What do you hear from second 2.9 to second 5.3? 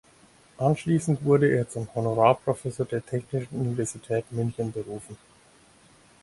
Technischen Universität München berufen.